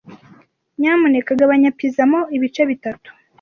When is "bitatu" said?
2.69-3.09